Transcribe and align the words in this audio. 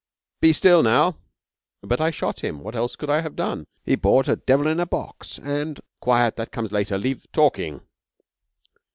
Be 0.39 0.51
still 0.51 0.81
now.' 0.81 1.17
'But 1.83 2.01
I 2.01 2.09
shot 2.09 2.39
him. 2.39 2.61
What 2.61 2.75
else 2.75 2.95
could 2.95 3.11
I 3.11 3.21
have 3.21 3.35
done? 3.35 3.67
He 3.83 3.95
bought 3.95 4.27
a 4.27 4.35
devil 4.35 4.65
in 4.65 4.79
a 4.79 4.87
box, 4.87 5.37
and' 5.37 5.79
'Quiet! 6.01 6.37
That 6.37 6.51
comes 6.51 6.71
later. 6.71 6.97
Leave 6.97 7.27
talking.' 7.31 7.81